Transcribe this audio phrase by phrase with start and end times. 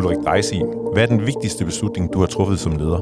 [0.00, 3.00] Ulrik Dreisig, hvad er den vigtigste beslutning, du har truffet som leder?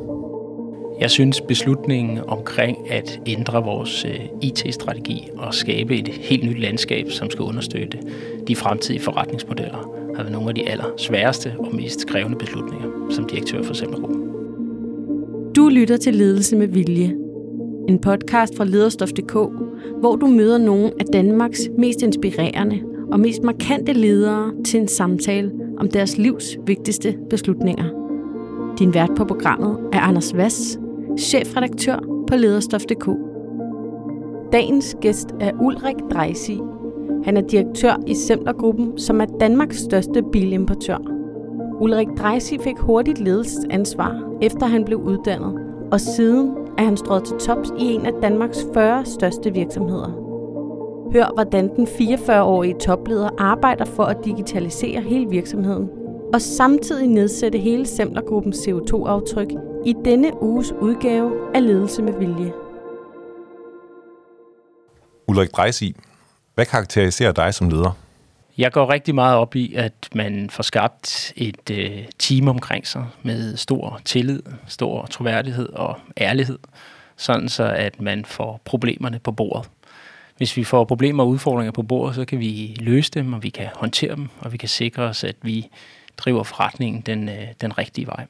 [1.01, 7.11] Jeg synes, beslutningen omkring at ændre vores øh, IT-strategi og skabe et helt nyt landskab,
[7.11, 7.99] som skal understøtte
[8.49, 13.27] de fremtidige forretningsmodeller, har været nogle af de aller sværeste og mest krævende beslutninger som
[13.27, 14.23] direktør for Semmelgruppen.
[15.57, 17.15] Du lytter til Ledelse med Vilje.
[17.89, 19.33] En podcast fra lederstof.dk,
[20.01, 22.81] hvor du møder nogle af Danmarks mest inspirerende
[23.13, 27.85] og mest markante ledere til en samtale om deres livs vigtigste beslutninger.
[28.79, 30.79] Din vært på programmet er Anders Vass,
[31.19, 33.09] chefredaktør på lederstof.dk.
[34.53, 36.61] Dagens gæst er Ulrik Drejsi.
[37.25, 40.99] Han er direktør i Semlergruppen, som er Danmarks største bilimportør.
[41.81, 45.55] Ulrik Drejsi fik hurtigt ledelsesansvar, efter han blev uddannet,
[45.93, 50.28] og siden er han strået til tops i en af Danmarks 40 største virksomheder.
[51.13, 55.89] Hør, hvordan den 44-årige topleder arbejder for at digitalisere hele virksomheden,
[56.35, 59.49] og samtidig nedsætte hele Semlergruppens CO2-aftryk
[59.87, 62.53] i denne uges udgave af Ledelse med Vilje.
[65.29, 65.95] Ulrik Dreisig,
[66.55, 67.99] hvad karakteriserer dig som leder?
[68.59, 73.07] Jeg går rigtig meget op i, at man får skabt et øh, team omkring sig
[73.23, 76.59] med stor tillid, stor troværdighed og ærlighed,
[77.17, 79.71] sådan så at man får problemerne på bordet.
[80.39, 83.49] Hvis vi får problemer og udfordringer på bordet, så kan vi løse dem, og vi
[83.49, 85.67] kan håndtere dem, og vi kan sikre os, at vi
[86.17, 88.27] driver forretningen den, øh, den rigtige vej.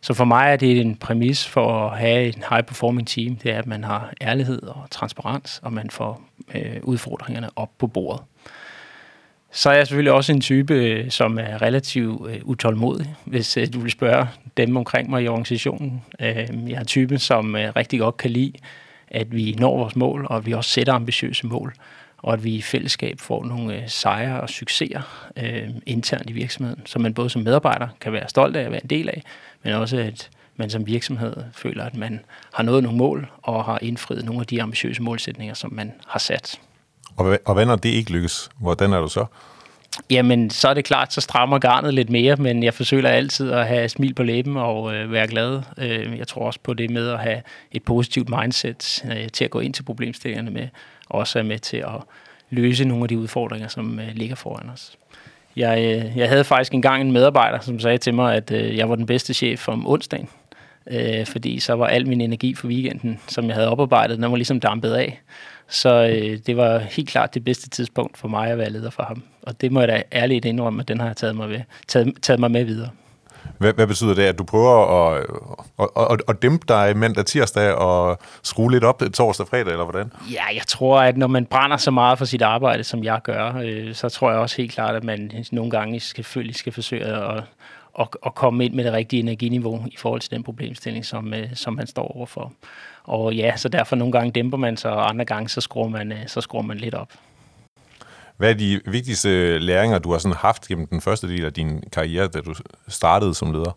[0.00, 3.58] Så for mig er det en præmis for at have en high-performing team, det er,
[3.58, 6.22] at man har ærlighed og transparens, og man får
[6.54, 8.22] øh, udfordringerne op på bordet.
[9.50, 13.72] Så er jeg selvfølgelig også en type, øh, som er relativt øh, utålmodig, hvis øh,
[13.72, 14.26] du vil spørge
[14.56, 16.02] dem omkring mig i organisationen.
[16.20, 18.52] Øh, jeg er typen, som øh, rigtig godt kan lide,
[19.08, 21.74] at vi når vores mål, og at vi også sætter ambitiøse mål
[22.26, 26.82] og at vi i fællesskab får nogle øh, sejre og succeser øh, internt i virksomheden,
[26.86, 29.22] som man både som medarbejder kan være stolt af at være en del af,
[29.62, 32.20] men også at man som virksomhed føler, at man
[32.54, 36.18] har nået nogle mål og har indfriet nogle af de ambitiøse målsætninger, som man har
[36.18, 36.60] sat.
[37.16, 38.50] Og, og hvad når det ikke lykkes?
[38.58, 39.26] Hvordan er du så?
[40.10, 43.66] Jamen, så er det klart, så strammer garnet lidt mere, men jeg forsøger altid at
[43.66, 45.62] have smil på læben og øh, være glad.
[45.78, 47.42] Øh, jeg tror også på det med at have
[47.72, 50.68] et positivt mindset øh, til at gå ind til problemstillingerne med,
[51.08, 52.02] også er med til at
[52.50, 54.96] løse nogle af de udfordringer, som øh, ligger foran os.
[55.56, 58.88] Jeg, øh, jeg havde faktisk engang en medarbejder, som sagde til mig, at øh, jeg
[58.88, 60.28] var den bedste chef om onsdagen,
[60.86, 64.36] øh, fordi så var al min energi for weekenden, som jeg havde oparbejdet, den var
[64.36, 65.20] ligesom dampet af.
[65.68, 69.02] Så øh, det var helt klart det bedste tidspunkt for mig at være leder for
[69.02, 69.22] ham.
[69.42, 72.14] Og det må jeg da ærligt indrømme, at den har jeg taget mig, ved, taget,
[72.22, 72.90] taget mig med videre.
[73.58, 75.26] Hvad, hvad betyder det, at du prøver at,
[75.78, 80.12] at, at, at dæmpe dig mandag tirsdag og skrue lidt op torsdag fredag, eller hvordan?
[80.32, 83.54] Ja, jeg tror, at når man brænder så meget for sit arbejde, som jeg gør,
[83.64, 87.42] øh, så tror jeg også helt klart, at man nogle gange selvfølgelig skal forsøge at,
[87.98, 91.48] at, at komme ind med det rigtige energiniveau i forhold til den problemstilling, som, øh,
[91.54, 92.52] som man står overfor.
[93.06, 96.12] Og ja, så derfor nogle gange dæmper man sig, og andre gange så skruer man,
[96.12, 97.08] øh, så skruer man lidt op.
[98.36, 101.82] Hvad er de vigtigste læringer, du har sådan haft gennem den første del af din
[101.92, 102.54] karriere, da du
[102.88, 103.76] startede som leder?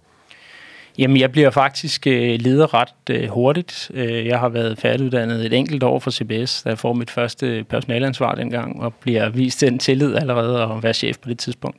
[1.00, 3.92] Jamen, jeg bliver faktisk øh, leder ret øh, hurtigt.
[3.94, 7.66] Øh, jeg har været færdiguddannet et enkelt år for CBS, da jeg får mit første
[7.70, 11.78] personalansvar dengang, og bliver vist den tillid allerede at være chef på det tidspunkt.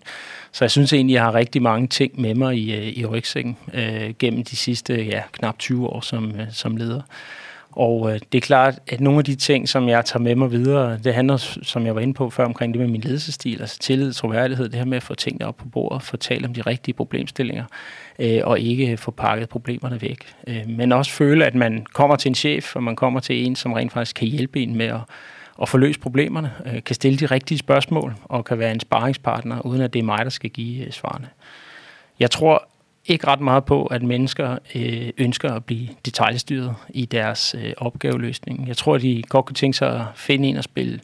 [0.53, 3.57] Så jeg synes egentlig, jeg har rigtig mange ting med mig i, øh, i rygsækken
[3.75, 7.03] øh, gennem de sidste ja, knap 20 år som, øh, som leder.
[7.73, 10.51] Og øh, det er klart, at nogle af de ting, som jeg tager med mig
[10.51, 13.79] videre, det handler, som jeg var inde på før, omkring det med min ledelsestil, altså
[13.79, 16.61] tillid, troværdighed, det her med at få tingene op på bordet, få talt om de
[16.63, 17.65] rigtige problemstillinger,
[18.19, 20.35] øh, og ikke få pakket problemerne væk.
[20.47, 23.57] Øh, men også føle, at man kommer til en chef, og man kommer til en,
[23.57, 25.01] som rent faktisk kan hjælpe en med at,
[25.63, 29.61] at få løst problemerne, øh, kan stille de rigtige spørgsmål, og kan være en sparringspartner,
[29.61, 31.29] uden at det er mig, der skal give øh, svarene.
[32.21, 32.70] Jeg tror,
[33.07, 38.69] ikke ret meget på, at mennesker øh, ønsker at blive detaljstyret i deres øh, opgaveløsning.
[38.69, 41.01] Jeg tror, at de godt kunne tænke sig at finde en at spille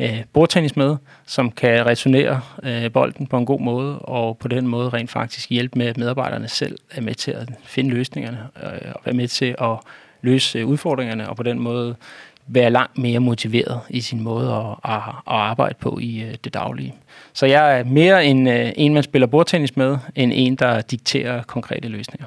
[0.00, 0.96] øh, bordtennis med,
[1.26, 5.50] som kan returnere øh, bolden på en god måde, og på den måde rent faktisk
[5.50, 9.28] hjælpe med, at medarbejderne selv er med til at finde løsningerne, øh, og være med
[9.28, 9.76] til at
[10.22, 11.96] løse øh, udfordringerne, og på den måde
[12.46, 16.54] være langt mere motiveret i sin måde at, at, at arbejde på i øh, det
[16.54, 16.94] daglige.
[17.32, 21.42] Så jeg er mere en, øh, en, man spiller bordtennis med, end en, der dikterer
[21.42, 22.26] konkrete løsninger.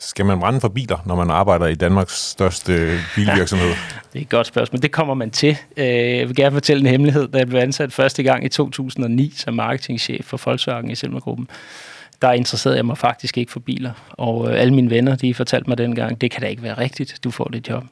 [0.00, 3.68] Skal man brænde for biler, når man arbejder i Danmarks største bilvirksomhed?
[3.68, 3.74] Ja,
[4.12, 4.82] det er et godt spørgsmål.
[4.82, 5.56] Det kommer man til.
[5.76, 7.28] Øh, jeg vil gerne fortælle en hemmelighed.
[7.28, 11.48] Da jeg blev ansat første gang i 2009 som marketingchef for Volkswagen i Selmergruppen,
[12.22, 13.92] der interesserede jeg mig faktisk ikke for biler.
[14.10, 17.18] Og øh, alle mine venner, de fortalte mig dengang, det kan da ikke være rigtigt,
[17.24, 17.84] du får det job.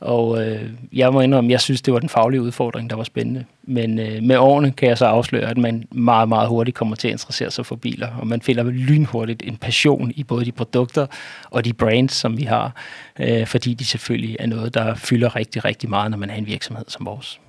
[0.00, 3.44] Og øh, jeg må indrømme, jeg synes, det var den faglige udfordring, der var spændende.
[3.62, 7.08] Men øh, med årene kan jeg så afsløre, at man meget, meget hurtigt kommer til
[7.08, 8.08] at interessere sig for biler.
[8.20, 11.06] Og man finder lynhurtigt en passion i både de produkter
[11.50, 12.74] og de brands, som vi har.
[13.20, 16.46] Øh, fordi de selvfølgelig er noget, der fylder rigtig, rigtig meget, når man har en
[16.46, 17.40] virksomhed som vores.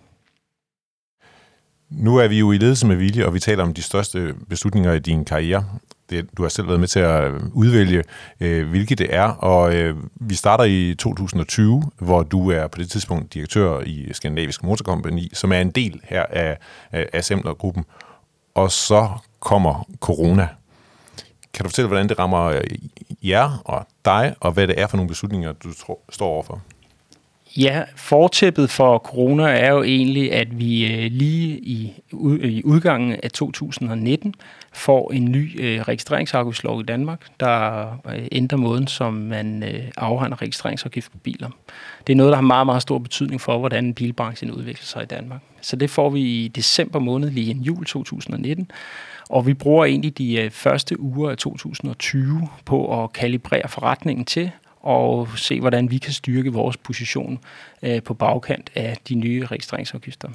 [1.90, 4.94] Nu er vi jo i ledelse med vilje, og vi taler om de største beslutninger
[4.94, 5.66] i din karriere.
[6.10, 8.04] Det, du har selv været med til at øh, udvælge,
[8.40, 12.90] øh, hvilke det er, og øh, vi starter i 2020, hvor du er på det
[12.90, 16.58] tidspunkt direktør i Skandinavisk Motorkompani, som er en del her af,
[16.92, 17.86] af Assembler-gruppen.
[18.56, 19.10] Og så
[19.40, 20.48] kommer corona.
[21.54, 22.62] Kan du fortælle, hvordan det rammer øh,
[23.24, 26.62] jer og dig, og hvad det er for nogle beslutninger, du tror, står overfor?
[27.58, 31.94] Ja, fortæppet for corona er jo egentlig, at vi øh, lige i,
[32.42, 34.36] i udgangen af 2019
[34.74, 40.42] får en ny øh, registreringsafgiftslov i Danmark, der øh, ændrer måden, som man øh, afhandler
[40.42, 41.50] registreringsafgift på biler.
[42.08, 45.06] Det er noget, der har meget, meget stor betydning for, hvordan bilbranchen udvikler sig i
[45.06, 45.42] Danmark.
[45.62, 48.72] Så det får vi i december måned, lige i jul 2019.
[49.30, 54.52] Og vi bruger egentlig de øh, første uger af 2020 på at kalibrere forretningen til
[54.84, 57.40] og se, hvordan vi kan styrke vores position
[57.84, 60.30] øh, på bagkant af de nye registreringsafgifter.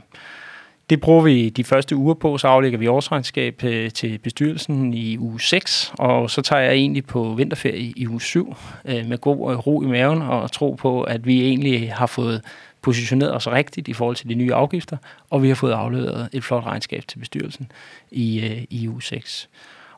[0.90, 5.18] Det bruger vi de første uger på, så aflægger vi årsregnskab øh, til bestyrelsen i
[5.18, 8.54] uge 6, og så tager jeg egentlig på vinterferie i uge 7
[8.84, 12.42] øh, med god øh, ro i maven og tro på, at vi egentlig har fået
[12.82, 14.96] positioneret os rigtigt i forhold til de nye afgifter,
[15.30, 17.72] og vi har fået afleveret et flot regnskab til bestyrelsen
[18.10, 19.48] i, øh, i uge 6.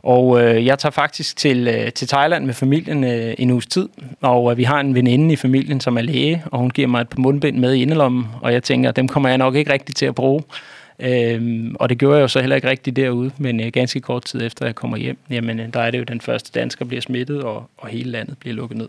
[0.03, 3.89] Og øh, jeg tager faktisk til, øh, til Thailand med familien øh, en uges tid,
[4.21, 7.01] og øh, vi har en veninde i familien, som er læge, og hun giver mig
[7.01, 9.95] et par mundbind med i indelommen, og jeg tænker, dem kommer jeg nok ikke rigtig
[9.95, 10.43] til at bruge.
[11.03, 14.25] Øhm, og det gjorde jeg jo så heller ikke rigtigt derude, men øh, ganske kort
[14.25, 17.01] tid efter jeg kommer hjem, jamen øh, der er det jo den første dansker bliver
[17.01, 18.89] smittet, og, og hele landet bliver lukket ned.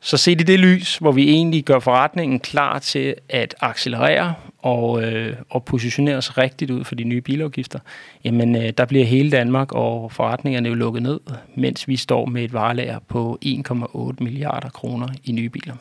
[0.00, 5.02] Så set i det lys, hvor vi egentlig gør forretningen klar til at accelerere og,
[5.02, 7.78] øh, og positionere os rigtigt ud for de nye bilafgifter,
[8.24, 11.20] jamen øh, der bliver hele Danmark og forretningerne jo lukket ned,
[11.54, 15.74] mens vi står med et varelager på 1,8 milliarder kroner i nye biler.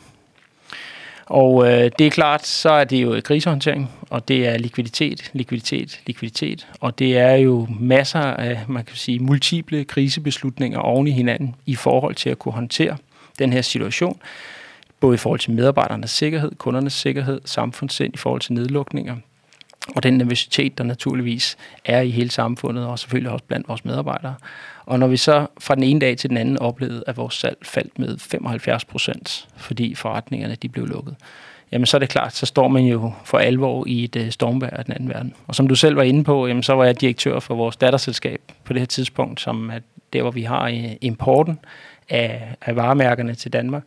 [1.26, 6.02] Og øh, det er klart, så er det jo krisehåndtering, og det er likviditet, likviditet,
[6.06, 11.56] likviditet, og det er jo masser af, man kan sige, multiple krisebeslutninger oven i hinanden
[11.66, 12.98] i forhold til at kunne håndtere
[13.40, 14.20] den her situation,
[15.00, 19.16] både i forhold til medarbejdernes sikkerhed, kundernes sikkerhed, samfundssind i forhold til nedlukninger,
[19.96, 24.36] og den nervøsitet, der naturligvis er i hele samfundet, og selvfølgelig også blandt vores medarbejdere.
[24.86, 27.58] Og når vi så fra den ene dag til den anden oplevede, at vores salg
[27.64, 31.16] faldt med 75 procent, fordi forretningerne de blev lukket,
[31.72, 34.70] jamen så er det klart, så står man jo for alvor i et øh, stormvær
[34.70, 35.34] af den anden verden.
[35.48, 38.42] Og som du selv var inde på, jamen så var jeg direktør for vores datterselskab
[38.64, 39.80] på det her tidspunkt, som er
[40.14, 41.60] der, hvor vi har øh, importen
[42.10, 43.84] af, af varemærkerne til Danmark.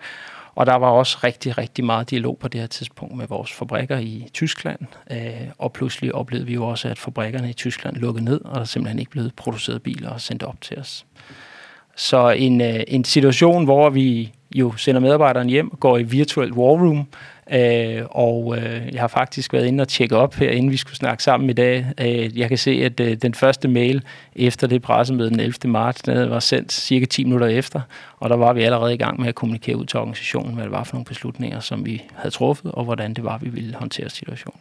[0.58, 3.99] Og der var også rigtig, rigtig meget dialog på det her tidspunkt med vores fabrikker
[3.99, 4.78] i Tyskland.
[5.10, 8.64] Øh, og pludselig oplevede vi jo også, at fabrikkerne i Tyskland lukkede ned, og der
[8.64, 11.06] simpelthen ikke blev produceret biler og sendt op til os.
[11.96, 16.70] Så en, øh, en situation, hvor vi jo sender medarbejderen hjem, går i virtuel war
[16.70, 17.06] room,
[17.52, 20.96] Øh, og øh, jeg har faktisk været inde og tjekke op her, inden vi skulle
[20.96, 21.86] snakke sammen i dag.
[22.00, 24.02] Øh, jeg kan se, at øh, den første mail
[24.36, 25.54] efter det pressemøde den 11.
[25.64, 27.80] marts, den var sendt cirka 10 minutter efter,
[28.18, 30.72] og der var vi allerede i gang med at kommunikere ud til organisationen, hvad det
[30.72, 34.08] var for nogle beslutninger, som vi havde truffet, og hvordan det var, vi ville håndtere
[34.08, 34.60] situationen.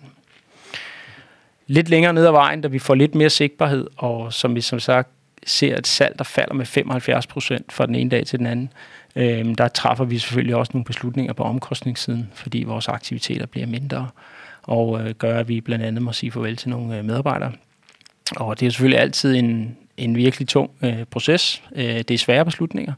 [1.68, 4.80] Lidt længere ned ad vejen, da vi får lidt mere sigtbarhed, og som vi som
[4.80, 5.10] sagt
[5.46, 8.70] ser et salg, der falder med 75 procent fra den ene dag til den anden,
[9.18, 14.08] øh, der træffer vi selvfølgelig også nogle beslutninger på omkostningssiden, fordi vores aktiviteter bliver mindre,
[14.64, 17.52] og øh, gør, at vi blandt andet må sige farvel til nogle øh, medarbejdere.
[18.36, 21.64] Og det er selvfølgelig altid en, en virkelig tung øh, proces.
[21.76, 22.94] Øh, det er svære beslutninger.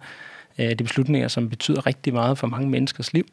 [0.60, 3.26] Øh, det er beslutninger, som betyder rigtig meget for mange menneskers liv.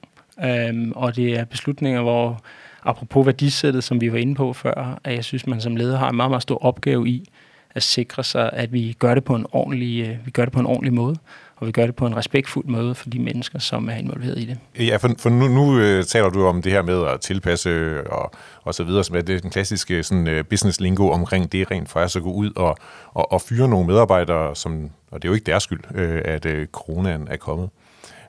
[0.45, 2.43] Øh, og det er beslutninger, hvor
[2.83, 6.11] apropos værdisættet, som vi var inde på før, at jeg synes, man som leder har
[6.11, 7.28] en meget, meget stor opgave i
[7.71, 10.61] at sikre sig, at vi gør det på en ordentlig, øh, vi gør det på
[10.61, 11.16] en ordentlig måde
[11.57, 14.45] og vi gør det på en respektfuld måde for de mennesker, som er involveret i
[14.45, 14.59] det.
[14.87, 18.33] Ja, for, for nu, nu uh, taler du om det her med at tilpasse og,
[18.63, 21.89] og så videre, som er det den klassiske sådan, uh, business lingo omkring det rent
[21.89, 22.77] faktisk at gå ud og,
[23.15, 25.81] og, og fyre nogle medarbejdere, som, og det er jo ikke deres skyld,
[26.25, 27.69] at coronaen er kommet.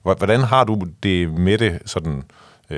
[0.04, 2.24] Hvordan har du det med det sådan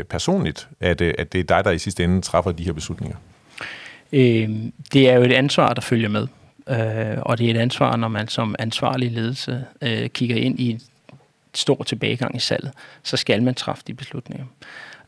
[0.09, 3.17] personligt, at, at det er dig, der i sidste ende træffer de her beslutninger?
[4.13, 4.49] Øh,
[4.93, 6.27] det er jo et ansvar, der følger med.
[6.69, 10.69] Øh, og det er et ansvar, når man som ansvarlig ledelse øh, kigger ind i
[10.69, 10.81] en
[11.53, 12.71] stor tilbagegang i salget,
[13.03, 14.45] så skal man træffe de beslutninger.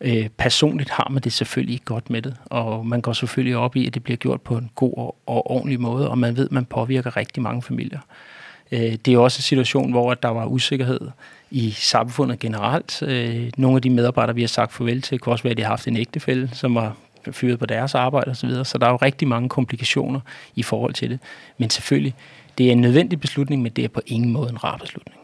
[0.02, 3.88] Øh, personligt har man det selvfølgelig godt med det, og man går selvfølgelig op i,
[3.88, 6.52] at det bliver gjort på en god og, og ordentlig måde, og man ved, at
[6.52, 8.00] man påvirker rigtig mange familier.
[8.72, 11.00] Øh, det er også en situation, hvor der var usikkerhed
[11.52, 13.04] i samfundet generelt.
[13.04, 15.64] Øh, nogle af de medarbejdere, vi har sagt farvel til, kunne også være, at de
[15.64, 16.96] har haft en ægtefælde, som var
[17.32, 20.20] fyret på deres arbejde osv., så, så der er jo rigtig mange komplikationer
[20.56, 21.20] i forhold til det.
[21.58, 22.16] Men selvfølgelig,
[22.58, 25.18] det er en nødvendig beslutning, men det er på ingen måde en rar beslutning.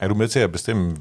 [0.00, 0.96] Er du med til at bestemme,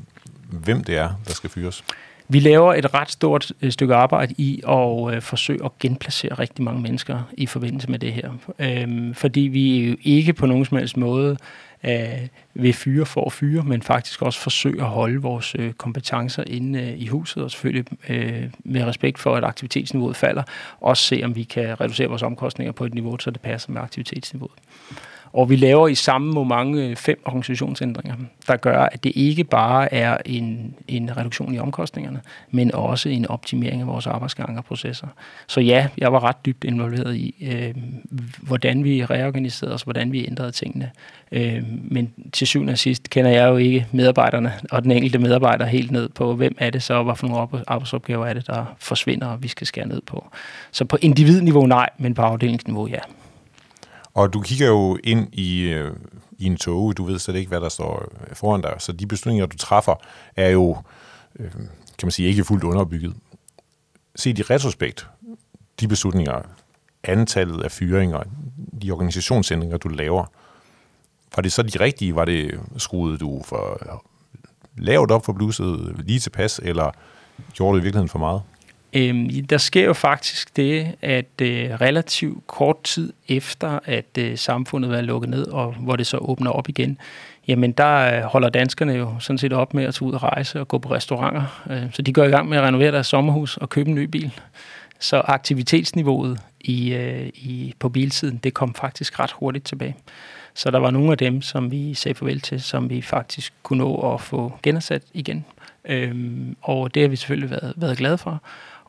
[0.50, 1.84] hvem det er, der skal fyres?
[2.27, 6.63] Vi laver et ret stort øh, stykke arbejde i at øh, forsøge at genplacere rigtig
[6.63, 8.31] mange mennesker i forbindelse med det her.
[8.60, 11.38] Øhm, fordi vi jo ikke på nogen som helst måde
[11.83, 16.43] øh, ved fyre for at fyre, men faktisk også forsøge at holde vores øh, kompetencer
[16.47, 20.43] inde øh, i huset, og selvfølgelig øh, med respekt for, at aktivitetsniveauet falder,
[20.79, 23.81] også se, om vi kan reducere vores omkostninger på et niveau, så det passer med
[23.81, 24.57] aktivitetsniveauet.
[25.33, 28.15] Og vi laver i samme moment øh, fem organisationsændringer,
[28.47, 32.21] der gør, at det ikke bare er en, en reduktion i omkostningerne,
[32.51, 35.07] men også en optimering af vores arbejdsgange og processer.
[35.47, 37.75] Så ja, jeg var ret dybt involveret i, øh,
[38.41, 40.91] hvordan vi reorganiserede os, hvordan vi ændrede tingene.
[41.31, 45.65] Øh, men til syvende og sidst kender jeg jo ikke medarbejderne og den enkelte medarbejder
[45.65, 48.75] helt ned på, hvem er det så, og hvad for nogle arbejdsopgaver er det, der
[48.79, 50.27] forsvinder, og vi skal skære ned på.
[50.71, 53.00] Så på individniveau nej, men på afdelingsniveau ja.
[54.13, 55.94] Og du kigger jo ind i, øh,
[56.38, 59.08] i en tog, du ved slet ikke, hvad der står øh, foran dig, så de
[59.08, 59.96] beslutninger, du træffer,
[60.36, 60.77] er jo,
[61.39, 61.51] øh,
[61.98, 63.15] kan man sige, ikke fuldt underbygget.
[64.15, 65.08] Se i retrospekt,
[65.80, 66.41] de beslutninger,
[67.03, 68.24] antallet af fyringer,
[68.82, 70.25] de organisationsændringer, du laver,
[71.36, 72.15] var det så de rigtige?
[72.15, 74.01] Var det skruet du for
[74.77, 76.91] lavt op for bluset, lige tilpas, eller
[77.53, 78.41] gjorde du i virkeligheden for meget?
[78.93, 84.91] Øhm, der sker jo faktisk det, at øh, relativt kort tid efter, at øh, samfundet
[84.91, 86.98] var lukket ned, og hvor det så åbner op igen,
[87.48, 90.60] jamen der øh, holder danskerne jo sådan set op med at tage ud og rejse
[90.60, 91.63] og gå på restauranter.
[91.69, 94.03] Øh, så de går i gang med at renovere deres sommerhus og købe en ny
[94.03, 94.31] bil.
[95.00, 99.95] Så aktivitetsniveauet i, øh, i, på bilsiden, det kom faktisk ret hurtigt tilbage.
[100.53, 103.77] Så der var nogle af dem, som vi sagde farvel til, som vi faktisk kunne
[103.83, 105.45] nå at få genersat igen.
[105.86, 108.41] Øhm, og det har vi selvfølgelig været, været glade for.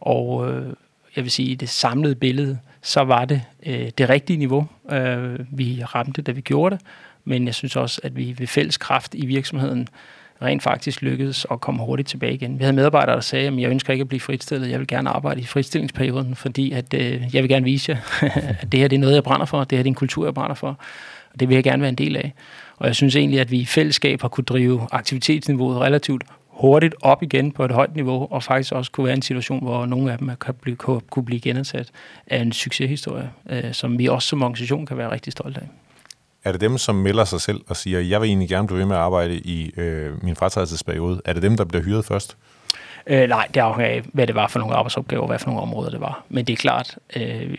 [0.03, 0.73] Og øh,
[1.17, 5.39] jeg vil sige, i det samlede billede, så var det øh, det rigtige niveau, øh,
[5.51, 6.85] vi ramte, da vi gjorde det.
[7.25, 9.89] Men jeg synes også, at vi ved fælles kraft i virksomheden
[10.43, 12.59] rent faktisk lykkedes at komme hurtigt tilbage igen.
[12.59, 15.11] Vi havde medarbejdere, der sagde, at jeg ønsker ikke at blive fritstillet, jeg vil gerne
[15.11, 17.99] arbejde i fritstillingsperioden, fordi at, øh, jeg vil gerne vise jer,
[18.61, 20.25] at det her det er noget, jeg brænder for, det her det er en kultur,
[20.25, 20.79] jeg brænder for,
[21.33, 22.33] og det vil jeg gerne være en del af.
[22.77, 26.25] Og jeg synes egentlig, at vi i fællesskab har kunne drive aktivitetsniveauet relativt
[26.63, 29.87] hurtigt op igen på et højt niveau, og faktisk også kunne være en situation, hvor
[29.87, 30.77] nogle af dem kan blive,
[31.11, 31.91] kunne blive genansat
[32.27, 35.69] af en succeshistorie, øh, som vi også som organisation kan være rigtig stolte af.
[36.45, 38.87] Er det dem, som melder sig selv og siger, jeg vil egentlig gerne blive ved
[38.87, 41.21] med at arbejde i øh, min fratrædelsesperiode?
[41.25, 42.37] Er det dem, der bliver hyret først?
[43.07, 45.91] Øh, nej, det afhænger af, hvad det var for nogle arbejdsopgaver, hvad for nogle områder
[45.91, 46.25] det var.
[46.29, 47.55] Men det er klart, øh,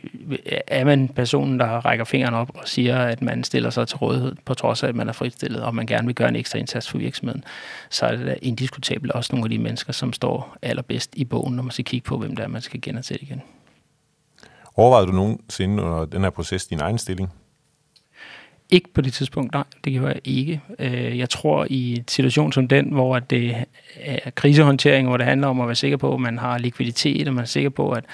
[0.68, 4.36] er man personen, der rækker fingeren op og siger, at man stiller sig til rådighed,
[4.46, 6.90] på trods af, at man er fritstillet, og man gerne vil gøre en ekstra indsats
[6.90, 7.44] for virksomheden,
[7.90, 11.56] så er det da indiskutabelt også nogle af de mennesker, som står allerbedst i bogen,
[11.56, 13.42] når man skal kigge på, hvem der er, man skal genansætte igen.
[14.76, 17.30] Overvejede du nogensinde under den her proces din egen stilling?
[18.70, 20.62] Ikke på det tidspunkt, nej, det gjorde jeg ikke.
[20.80, 23.56] Øh, jeg tror i en situation som den, hvor det
[24.00, 27.34] er krisehåndtering, hvor det handler om at være sikker på, at man har likviditet, og
[27.34, 28.06] man er sikker på, at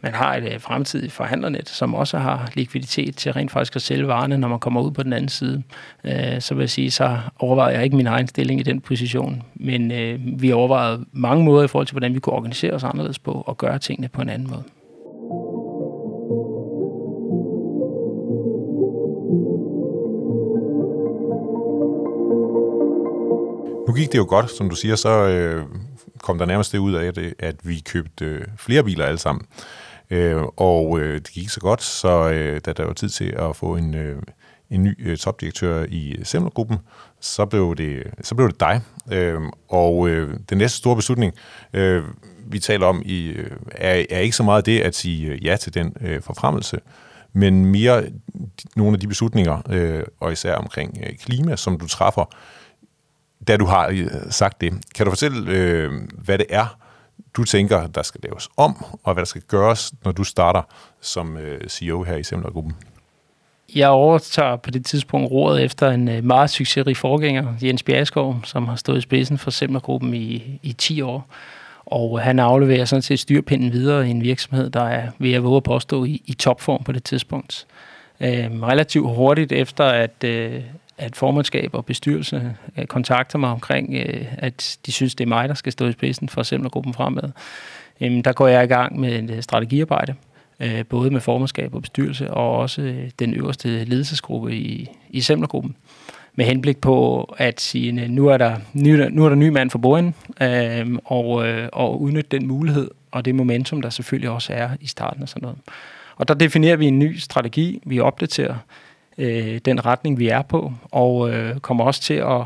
[0.00, 4.08] man har et øh, fremtidigt forhandlernet, som også har likviditet til rent faktisk at sælge
[4.08, 5.62] varerne, når man kommer ud på den anden side.
[6.04, 9.42] Øh, så vil jeg sige, så overvejer jeg ikke min egen stilling i den position,
[9.54, 13.18] men øh, vi overvejede mange måder i forhold til, hvordan vi kunne organisere os anderledes
[13.18, 14.62] på og gøre tingene på en anden måde.
[23.86, 25.66] Nu gik det jo godt, som du siger, så øh,
[26.22, 29.46] kom der nærmest det ud af det, at vi købte øh, flere biler alle sammen.
[30.10, 33.56] Øh, og øh, det gik så godt, så øh, da der var tid til at
[33.56, 34.22] få en, øh,
[34.70, 36.78] en ny øh, topdirektør i øh, Semlergruppen,
[37.20, 38.80] så blev det, så blev det dig.
[39.12, 41.34] Øh, og øh, den næste store beslutning,
[41.72, 42.04] øh,
[42.46, 45.56] vi taler om, i, øh, er, er ikke så meget det at sige øh, ja
[45.56, 46.78] til den øh, forfremmelse,
[47.32, 48.04] men mere
[48.76, 52.34] nogle af de beslutninger, øh, og især omkring øh, klima, som du træffer,
[53.48, 54.72] da du har øh, sagt det.
[54.94, 55.92] Kan du fortælle, øh,
[56.24, 56.78] hvad det er,
[57.36, 60.62] du tænker, der skal laves om, og hvad der skal gøres, når du starter
[61.00, 62.76] som øh, CEO her i Semlergruppen?
[63.74, 68.68] Jeg overtager på det tidspunkt rådet efter en øh, meget succesrig forgænger, Jens Bjergskov, som
[68.68, 71.28] har stået i spidsen for Semlergruppen i, i 10 år.
[71.86, 75.44] Og øh, han afleverer sådan set styrpinden videre i en virksomhed, der er, vil jeg
[75.44, 77.66] våge at påstå, i, i topform på det tidspunkt.
[78.20, 80.62] Øhm, relativt hurtigt efter, at, øh,
[80.98, 85.48] at formandskab og bestyrelse øh, kontakter mig omkring, øh, at de synes, det er mig,
[85.48, 87.30] der skal stå i spidsen for Semlergruppen fremad.
[88.00, 90.14] Jamen, der går jeg i gang med et øh, strategiarbejde,
[90.60, 95.76] øh, både med formandskab og bestyrelse, og også øh, den øverste ledelsesgruppe i, i Semlergruppen,
[96.34, 99.78] med henblik på at sige, nu er der, nu, nu er der ny mand for
[99.78, 104.70] bordenden, øh, og, øh, og udnytte den mulighed og det momentum, der selvfølgelig også er
[104.80, 105.58] i starten af sådan noget.
[106.16, 108.54] Og der definerer vi en ny strategi, vi opdaterer
[109.18, 112.40] øh, den retning, vi er på, og øh, kommer også til at,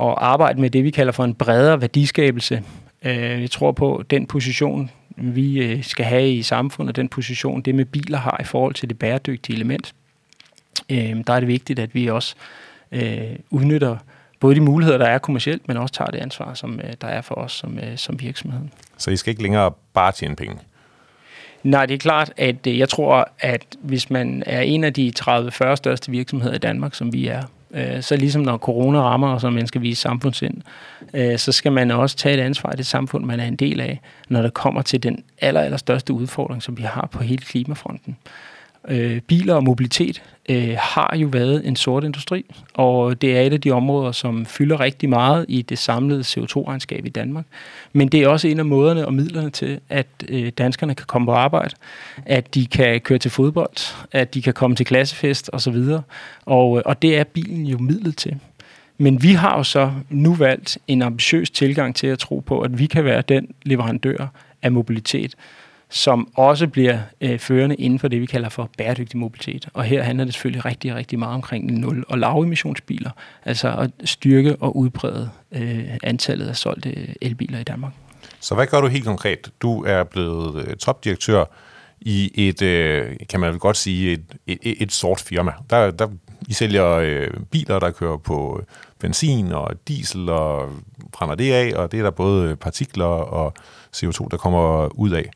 [0.00, 2.62] at arbejde med det, vi kalder for en bredere værdiskabelse.
[3.02, 7.74] Øh, jeg tror på den position, vi øh, skal have i samfundet, den position, det
[7.74, 9.94] med biler har i forhold til det bæredygtige element.
[10.90, 12.34] Øh, der er det vigtigt, at vi også
[12.92, 13.96] øh, udnytter
[14.40, 17.20] både de muligheder, der er kommercielt, men også tager det ansvar, som øh, der er
[17.20, 18.60] for os som, øh, som virksomhed.
[18.98, 20.56] Så I skal ikke længere bare tjene penge?
[21.66, 25.12] Nej, det er klart, at øh, jeg tror, at hvis man er en af de
[25.20, 29.40] 30-40 største virksomheder i Danmark, som vi er, øh, så ligesom når corona rammer, og
[29.40, 30.54] så man skal vise samfundssind,
[31.14, 33.80] øh, så skal man også tage et ansvar i det samfund, man er en del
[33.80, 37.42] af, når det kommer til den aller, aller største udfordring, som vi har på hele
[37.42, 38.16] klimafronten
[38.88, 43.52] øh, biler og mobilitet øh, har jo været en sort industri, og det er et
[43.52, 47.44] af de områder, som fylder rigtig meget i det samlede CO2-regnskab i Danmark.
[47.92, 51.26] Men det er også en af måderne og midlerne til, at øh, danskerne kan komme
[51.26, 51.74] på arbejde,
[52.26, 55.76] at de kan køre til fodbold, at de kan komme til klassefest osv.,
[56.46, 58.36] og, øh, og det er bilen jo midlet til.
[58.98, 62.78] Men vi har jo så nu valgt en ambitiøs tilgang til at tro på, at
[62.78, 64.26] vi kan være den leverandør
[64.62, 65.34] af mobilitet,
[65.90, 69.68] som også bliver øh, førende inden for det, vi kalder for bæredygtig mobilitet.
[69.74, 73.10] Og her handler det selvfølgelig rigtig, rigtig meget omkring nul- og lavemissionsbiler,
[73.44, 77.92] altså at styrke og udbrede øh, antallet af solgte øh, elbiler i Danmark.
[78.40, 79.50] Så hvad gør du helt konkret?
[79.62, 81.44] Du er blevet øh, topdirektør
[82.00, 85.52] i et, øh, kan man vel godt sige, et, et, et sort firma.
[85.70, 86.08] Der, der,
[86.48, 88.66] I sælger øh, biler, der kører på øh,
[88.98, 90.72] benzin og diesel og
[91.12, 93.54] brænder det af, og det er der både partikler og
[93.96, 95.30] CO2, der kommer ud af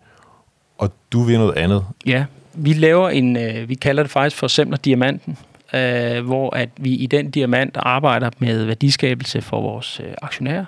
[0.80, 1.84] og du vil noget andet.
[2.06, 5.38] Ja, vi laver en, øh, vi kalder det faktisk for Semler Diamanten,
[5.74, 10.64] øh, hvor at vi i den diamant arbejder med værdiskabelse for vores øh, aktionærer,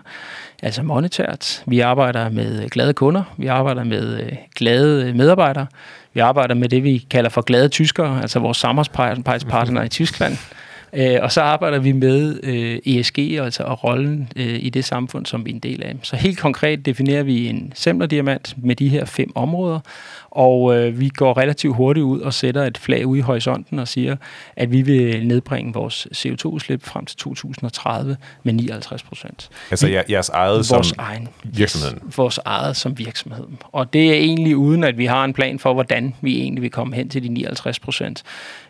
[0.62, 1.62] altså monetært.
[1.66, 5.66] Vi arbejder med glade kunder, vi arbejder med øh, glade medarbejdere,
[6.14, 10.36] vi arbejder med det, vi kalder for glade tyskere, altså vores samarbejdspartnere i Tyskland.
[10.94, 15.26] Øh, og så arbejder vi med øh, ESG, altså og rollen øh, i det samfund,
[15.26, 15.94] som vi er en del af.
[16.02, 17.72] Så helt konkret definerer vi en
[18.06, 19.80] diamant med de her fem områder,
[20.32, 23.88] og øh, vi går relativt hurtigt ud og sætter et flag ude i horisonten og
[23.88, 24.16] siger,
[24.56, 29.50] at vi vil nedbringe vores CO2-udslip frem til 2030 med 59 procent.
[29.70, 32.12] Altså jeres eget vores som egen, virksomheden?
[32.16, 33.44] Vores eget som virksomhed.
[33.62, 36.70] Og det er egentlig uden, at vi har en plan for, hvordan vi egentlig vil
[36.70, 38.24] komme hen til de 59 procent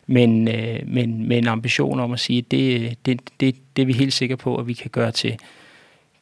[0.06, 3.86] men, øh, men med en ambition om at sige, at det, det, det, det er
[3.86, 5.36] vi helt sikre på, at vi kan gøre til,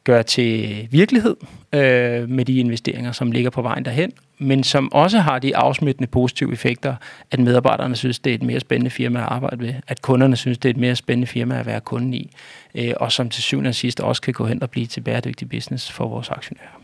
[0.03, 1.35] gøre til virkelighed
[1.73, 6.07] øh, med de investeringer, som ligger på vejen derhen, men som også har de afsmittende
[6.07, 6.95] positive effekter,
[7.31, 10.57] at medarbejderne synes, det er et mere spændende firma at arbejde ved, at kunderne synes,
[10.57, 12.31] det er et mere spændende firma at være kunde i,
[12.75, 15.49] øh, og som til syvende og sidst også kan gå hen og blive til bæredygtig
[15.49, 16.81] business for vores aktionærer.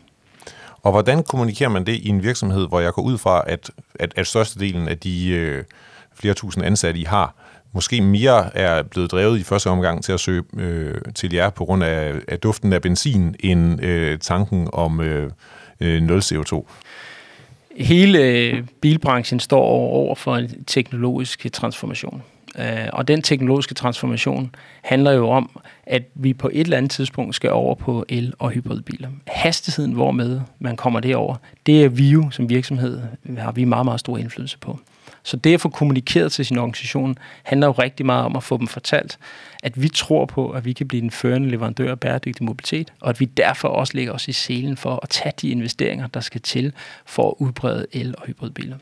[0.84, 4.13] Og hvordan kommunikerer man det i en virksomhed, hvor jeg går ud fra, at, at,
[4.15, 5.63] at størstedelen af de øh,
[6.13, 7.36] flere tusind ansatte, I har,
[7.77, 11.65] måske mere er blevet drevet i første omgang til at søge øh, til jer på
[11.65, 15.31] grund af, af duften af benzin, end øh, tanken om øh,
[15.79, 16.65] øh, 0 CO2?
[17.77, 22.23] Hele øh, bilbranchen står over for en teknologisk transformation.
[22.59, 27.35] Øh, og den teknologiske transformation handler jo om, at vi på et eller andet tidspunkt
[27.35, 29.09] skal over på el- og hybridbiler.
[29.27, 31.35] Hastigheden, hvormed man kommer derover,
[31.65, 33.01] det er vi jo som virksomhed,
[33.37, 34.79] har vi meget, meget stor indflydelse på.
[35.23, 38.58] Så det at få kommunikeret til sin organisation, handler jo rigtig meget om at få
[38.58, 39.17] dem fortalt,
[39.63, 43.10] at vi tror på, at vi kan blive den førende leverandør af bæredygtig mobilitet, og
[43.10, 46.41] at vi derfor også lægger os i selen for at tage de investeringer, der skal
[46.41, 46.73] til
[47.06, 48.77] for at udbrede el- og hybridbiler.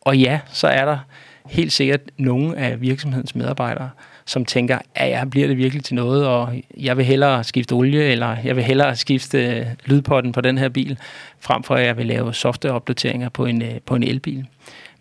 [0.00, 0.98] Og ja, så er der
[1.46, 3.90] helt sikkert nogle af virksomhedens medarbejdere,
[4.24, 8.02] som tænker, at ja, bliver det virkelig til noget, og jeg vil hellere skifte olie,
[8.02, 10.98] eller jeg vil hellere skifte øh, lydpotten på den her bil,
[11.40, 14.46] frem for at jeg vil lave softwareopdateringer på en, øh, på en elbil.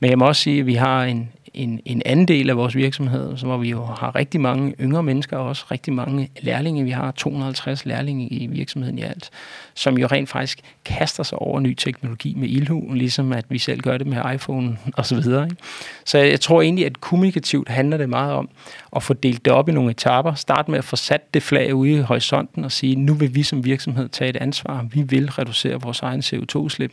[0.03, 2.75] Men jeg må også sige, at vi har en, en, en anden del af vores
[2.75, 6.83] virksomhed, hvor vi jo har rigtig mange yngre mennesker, og også rigtig mange lærlinge.
[6.83, 9.29] Vi har 250 lærlinge i virksomheden i alt,
[9.73, 13.81] som jo rent faktisk kaster sig over ny teknologi med ildhu, ligesom at vi selv
[13.81, 15.43] gør det med iPhone og så videre.
[15.43, 15.55] Ikke?
[16.05, 18.49] Så jeg tror egentlig, at kommunikativt handler det meget om
[18.95, 20.33] at få delt det op i nogle etaper.
[20.33, 23.43] Start med at få sat det flag ude i horisonten og sige, nu vil vi
[23.43, 24.85] som virksomhed tage et ansvar.
[24.93, 26.91] Vi vil reducere vores egen CO2-slip,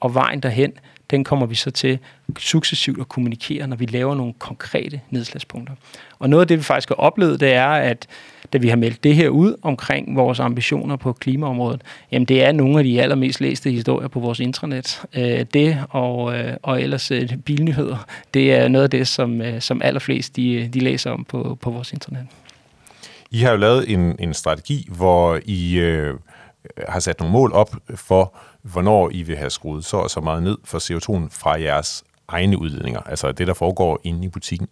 [0.00, 0.72] og vejen derhen,
[1.12, 1.98] den kommer vi så til
[2.38, 5.74] successivt at kommunikere, når vi laver nogle konkrete nedslagspunkter.
[6.18, 8.06] Og noget af det, vi faktisk har oplevet, det er, at
[8.52, 12.52] da vi har meldt det her ud omkring vores ambitioner på klimaområdet, jamen det er
[12.52, 15.02] nogle af de allermest læste historier på vores intranet.
[15.14, 19.82] Øh, det og, øh, og ellers øh, bilnyheder, det er noget af det, som, som
[19.84, 22.26] allerflest de, de læser om på, på vores internet.
[23.30, 26.14] I har jo lavet en, en strategi, hvor I øh,
[26.76, 30.20] Øh, har sat nogle mål op for, hvornår I vil have skruet så og så
[30.20, 34.68] meget ned for CO2'en fra jeres egne udledninger, altså det, der foregår inde i butikken.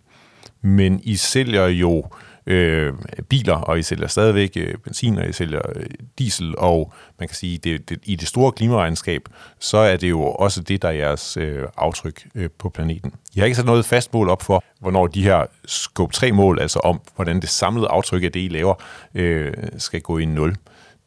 [0.63, 2.05] Men I sælger jo
[2.47, 2.93] øh,
[3.29, 5.87] biler, og I sælger stadigvæk øh, benzin, og I sælger øh,
[6.19, 9.23] diesel, og man kan sige, det, det, i det store klimaregnskab,
[9.59, 13.13] så er det jo også det, der er jeres øh, aftryk øh, på planeten.
[13.35, 16.79] I har ikke sat noget fast mål op for, hvornår de her scope 3-mål, altså
[16.79, 18.75] om, hvordan det samlede aftryk af det, I laver,
[19.15, 20.57] øh, skal gå i nul.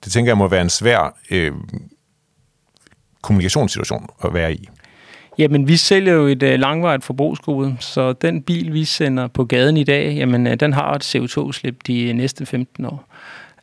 [0.03, 1.51] Det tænker jeg må være en svær øh,
[3.21, 4.69] kommunikationssituation at være i.
[5.37, 9.77] Jamen, vi sælger jo et øh, langvarigt forbrugsgode, så den bil, vi sender på gaden
[9.77, 13.05] i dag, jamen, øh, den har et CO2-slip de øh, næste 15 år.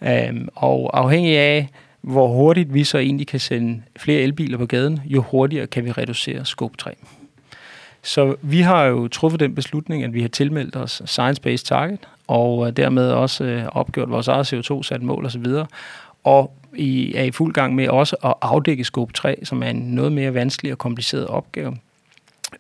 [0.03, 1.69] Øhm, og afhængig af,
[2.01, 5.93] hvor hurtigt vi så egentlig kan sende flere elbiler på gaden, jo hurtigere kan vi
[5.93, 6.95] reducere scope 3.
[8.03, 12.67] Så vi har jo truffet den beslutning, at vi har tilmeldt os Science-Based Target, og
[12.67, 15.47] øh, dermed også øh, opgjort vores eget CO2-sat mål osv.,
[16.25, 19.77] og I er i fuld gang med også at afdække scope 3, som er en
[19.77, 21.77] noget mere vanskelig og kompliceret opgave.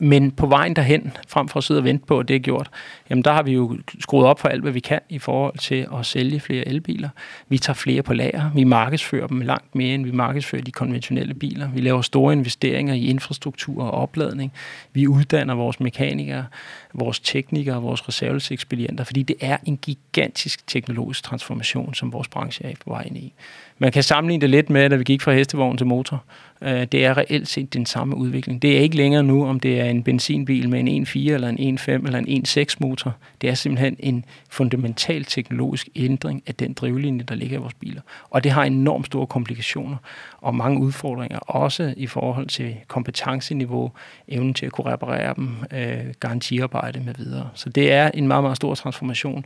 [0.01, 2.71] Men på vejen derhen, frem for at sidde og vente på, at det er gjort,
[3.11, 5.87] jamen der har vi jo skruet op for alt, hvad vi kan i forhold til
[5.99, 7.09] at sælge flere elbiler.
[7.49, 8.51] Vi tager flere på lager.
[8.55, 11.69] Vi markedsfører dem langt mere, end vi markedsfører de konventionelle biler.
[11.69, 14.53] Vi laver store investeringer i infrastruktur og opladning.
[14.93, 16.47] Vi uddanner vores mekanikere,
[16.95, 22.75] vores teknikere, vores reservelseekspedienter, fordi det er en gigantisk teknologisk transformation, som vores branche er
[22.85, 23.33] på vej ind i.
[23.79, 26.25] Man kan sammenligne det lidt med, at vi gik fra hestevogn til motor.
[26.63, 28.63] Øh, det er reelt set den samme udvikling.
[28.63, 31.79] Det er ikke længere nu, om det er en benzinbil med en 1.4 eller en
[31.79, 33.17] 1.5 eller en 1.6 motor.
[33.41, 38.01] Det er simpelthen en fundamental teknologisk ændring af den drivlinje, der ligger i vores biler.
[38.31, 39.97] Og det har enormt store komplikationer
[40.41, 43.93] og mange udfordringer, også i forhold til kompetenceniveau,
[44.29, 47.49] evnen til at kunne reparere dem, øh, garantiarbejde med videre.
[47.55, 49.45] Så det er en meget, meget stor transformation,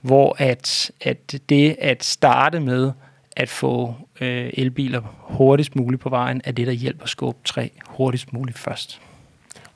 [0.00, 2.92] hvor at, at det at starte med
[3.36, 8.32] at få øh, elbiler hurtigst muligt på vejen, er det, der hjælper Scope 3 hurtigst
[8.32, 9.00] muligt først.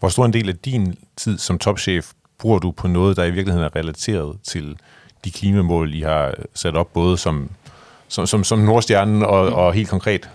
[0.01, 3.31] Hvor stor en del af din tid som topchef bruger du på noget, der i
[3.31, 4.77] virkeligheden er relateret til
[5.25, 7.51] de klimamål, I har sat op, både som,
[8.09, 10.31] som, som, som Nordstjernen og, og helt konkret?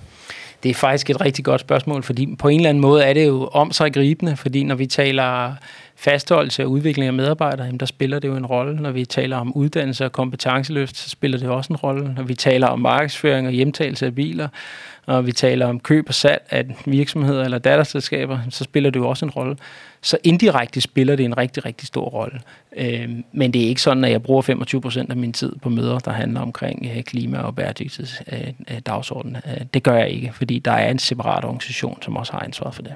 [0.63, 3.27] Det er faktisk et rigtig godt spørgsmål, fordi på en eller anden måde er det
[3.27, 5.55] jo om sig gribende, fordi når vi taler
[6.01, 8.75] fastholdelse og udvikling af medarbejdere, jamen der spiller det jo en rolle.
[8.75, 12.13] Når vi taler om uddannelse og kompetenceløft, så spiller det også en rolle.
[12.13, 14.47] Når vi taler om markedsføring og hjemtagelse af biler,
[15.05, 19.09] og vi taler om køb og salg af virksomheder eller datterselskaber, så spiller det jo
[19.09, 19.57] også en rolle.
[20.01, 22.39] Så indirekte spiller det en rigtig, rigtig stor rolle.
[22.77, 25.69] Øh, men det er ikke sådan, at jeg bruger 25 procent af min tid på
[25.69, 29.35] møder, der handler omkring øh, klima og bæredygtighedsdagsordenen.
[29.35, 32.31] Øh, øh, øh, det gør jeg ikke, fordi der er en separat organisation, som også
[32.33, 32.93] har ansvar for det.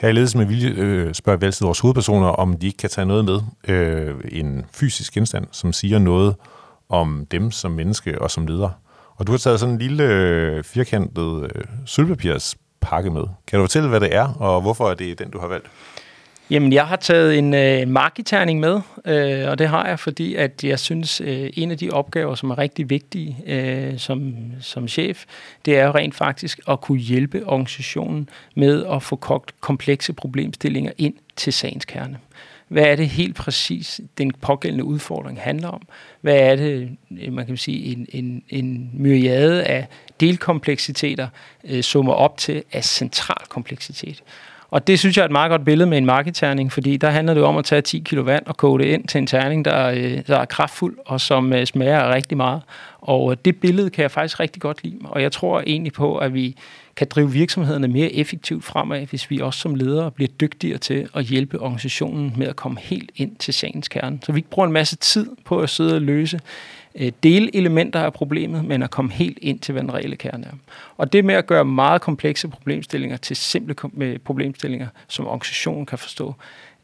[0.00, 2.90] Her i Ledelse med Vilje øh, spørger vi altid vores hovedpersoner, om de ikke kan
[2.90, 6.36] tage noget med, øh, en fysisk genstand, som siger noget
[6.88, 8.70] om dem som menneske og som leder.
[9.16, 13.22] Og du har taget sådan en lille øh, firkantet øh, sølvpapirspakke med.
[13.46, 15.66] Kan du fortælle, hvad det er, og hvorfor er det den, du har valgt?
[16.50, 20.64] Jamen, jeg har taget en øh, markiterning med, øh, og det har jeg, fordi at
[20.64, 25.24] jeg synes, øh, en af de opgaver, som er rigtig vigtige øh, som, som chef,
[25.64, 30.92] det er jo rent faktisk at kunne hjælpe organisationen med at få kogt komplekse problemstillinger
[30.98, 32.18] ind til sagens kerne.
[32.68, 35.82] Hvad er det helt præcis, den pågældende udfordring handler om?
[36.20, 39.86] Hvad er det, øh, man kan sige, en, en, en myriade af
[40.20, 41.28] delkompleksiteter
[41.64, 44.22] øh, summer op til af central kompleksitet?
[44.74, 47.34] Og det synes jeg er et meget godt billede med en markedterning, fordi der handler
[47.34, 49.86] det om at tage 10 kilo vand og koge det ind til en terning, der,
[49.86, 52.62] øh, der er kraftfuld og som øh, smager rigtig meget.
[53.00, 54.98] Og øh, det billede kan jeg faktisk rigtig godt lide.
[55.04, 56.56] Og jeg tror egentlig på, at vi
[56.96, 61.24] kan drive virksomhederne mere effektivt fremad, hvis vi også som ledere bliver dygtigere til at
[61.24, 64.18] hjælpe organisationen med at komme helt ind til sagens kerne.
[64.22, 66.40] Så vi ikke bruger en masse tid på at sidde og løse
[66.94, 70.52] øh, delelementer af problemet, men at komme helt ind til, hvad den reelle kerne er.
[70.96, 75.98] Og det med at gøre meget komplekse problemstillinger til simple øh, problemstillinger, som organisationen kan
[75.98, 76.34] forstå,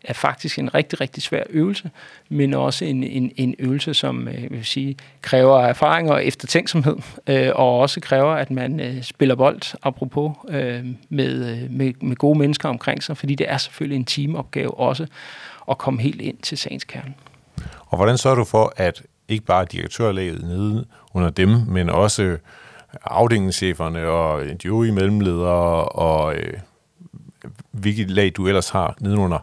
[0.05, 1.91] er faktisk en rigtig, rigtig svær øvelse,
[2.29, 6.97] men også en, en, en øvelse, som øh, vil sige, kræver erfaring og eftertænksomhed,
[7.27, 12.17] øh, og også kræver, at man øh, spiller bold, apropos, øh, med, øh, med, med
[12.17, 15.07] gode mennesker omkring sig, fordi det er selvfølgelig en teamopgave også
[15.71, 17.15] at komme helt ind til sagens kerne.
[17.87, 22.37] Og hvordan sørger du for, at ikke bare direktørlaget nede under dem, men også
[23.05, 26.53] afdelingscheferne og øh, de øvrige mellemledere og øh,
[27.71, 29.39] hvilket lag du ellers har nedenunder,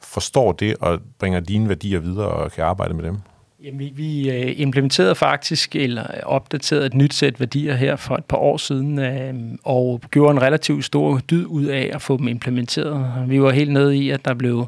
[0.00, 3.16] forstår det og bringer dine værdier videre og kan arbejde med dem?
[3.64, 8.24] Jamen, vi, vi øh, implementerede faktisk, eller opdaterede et nyt sæt værdier her for et
[8.24, 12.28] par år siden, øh, og gjorde en relativt stor dyd ud af at få dem
[12.28, 13.24] implementeret.
[13.28, 14.66] Vi var helt nede i, at der blev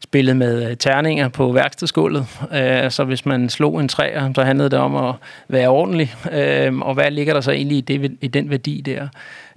[0.00, 2.26] spillet med øh, terninger på værkstedsgulvet.
[2.54, 5.14] Øh, så hvis man slog en træer, så handlede det om at
[5.48, 6.14] være ordentlig.
[6.32, 9.08] Øh, og hvad ligger der så egentlig i, det, i den værdi der?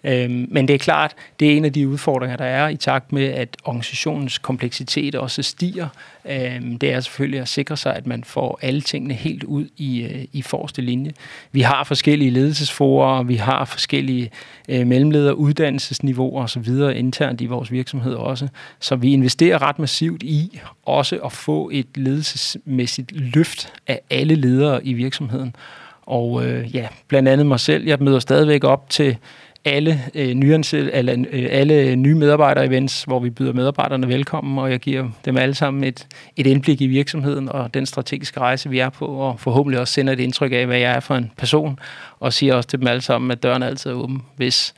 [0.03, 3.13] Øhm, men det er klart, det er en af de udfordringer, der er i takt
[3.13, 5.87] med, at organisationens kompleksitet også stiger.
[6.29, 10.03] Øhm, det er selvfølgelig at sikre sig, at man får alle tingene helt ud i,
[10.03, 11.11] øh, i forreste linje.
[11.51, 14.31] Vi har forskellige ledelsesforer, vi har forskellige
[14.69, 16.67] øh, mellemledere, uddannelsesniveauer osv.
[16.95, 18.47] internt i vores virksomhed også.
[18.79, 24.85] Så vi investerer ret massivt i også at få et ledelsesmæssigt løft af alle ledere
[24.85, 25.55] i virksomheden.
[26.01, 29.17] Og øh, ja, blandt andet mig selv, jeg møder stadigvæk op til
[29.65, 34.79] alle, øh, nyansel, alle, øh, alle nye medarbejder-events, hvor vi byder medarbejderne velkommen, og jeg
[34.79, 38.89] giver dem alle sammen et, et indblik i virksomheden og den strategiske rejse, vi er
[38.89, 41.79] på, og forhåbentlig også sender et indtryk af, hvad jeg er for en person,
[42.19, 44.73] og siger også til dem alle sammen, at døren altid er åben, hvis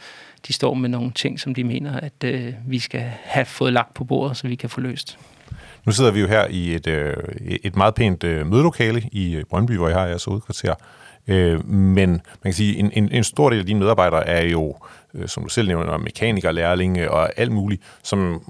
[0.47, 3.93] de står med nogle ting, som de mener, at øh, vi skal have fået lagt
[3.93, 5.17] på bordet, så vi kan få løst.
[5.85, 7.13] Nu sidder vi jo her i et, øh,
[7.63, 10.73] et meget pænt øh, mødelokale i øh, Brøndby, hvor jeg har jeres hovedkvarter.
[11.27, 14.75] Øh, men man kan sige, en, en, en stor del af dine medarbejdere er jo,
[15.13, 18.41] øh, som du selv nævner, mekanikere, lærlinge og alt muligt, som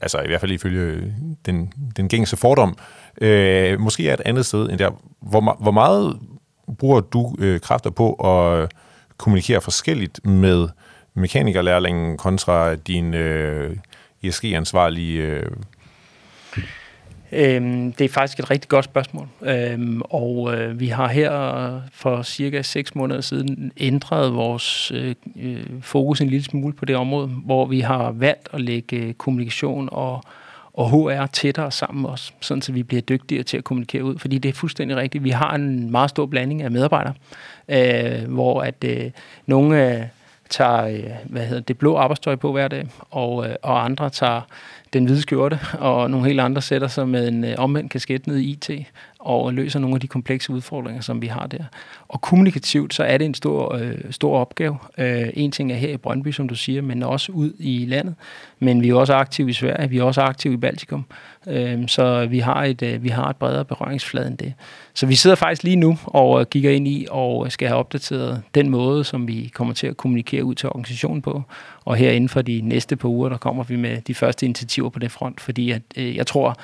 [0.00, 1.14] altså i hvert fald ifølge
[1.46, 2.78] den, den gængse fordom,
[3.20, 4.90] øh, måske er et andet sted end der.
[5.20, 6.18] Hvor, hvor meget
[6.78, 8.72] bruger du øh, kræfter på at
[9.16, 10.68] kommunikere forskelligt med
[11.14, 13.76] mekanikerlærlingen kontra din øh,
[14.22, 15.50] ESG-ansvarlige øh,
[17.32, 22.22] Øhm, det er faktisk et rigtig godt spørgsmål, øhm, og øh, vi har her for
[22.22, 27.26] cirka 6 måneder siden ændret vores øh, øh, fokus en lille smule på det område,
[27.26, 30.22] hvor vi har valgt at lægge øh, kommunikation og,
[30.72, 34.38] og HR tættere sammen også, sådan så vi bliver dygtigere til at kommunikere ud, fordi
[34.38, 35.24] det er fuldstændig rigtigt.
[35.24, 37.14] Vi har en meget stor blanding af medarbejdere,
[37.68, 39.10] øh, hvor at øh,
[39.46, 40.02] nogle øh,
[40.50, 44.40] tager øh, hvad hedder det blå arbejdstøj på hver dag, og, øh, og andre tager
[44.92, 48.36] den hvide skjorte, og nogle helt andre sætter sig med en øh, omvendt kasket ned
[48.36, 48.70] i IT,
[49.26, 51.64] og løser nogle af de komplekse udfordringer, som vi har der.
[52.08, 54.78] Og kommunikativt, så er det en stor, øh, stor opgave.
[54.98, 58.14] Øh, en ting er her i Brøndby, som du siger, men også ud i landet.
[58.58, 61.04] Men vi er også aktive i Sverige, vi er også aktive i Baltikum.
[61.46, 64.52] Øh, så vi har, et, øh, vi har et bredere berøringsflade end det.
[64.94, 67.78] Så vi sidder faktisk lige nu og øh, kigger ind i og øh, skal have
[67.78, 71.42] opdateret den måde, som vi kommer til at kommunikere ud til organisationen på.
[71.84, 74.88] Og her inden for de næste par uger, der kommer vi med de første initiativer
[74.88, 76.56] på den front, fordi at, øh, jeg tror,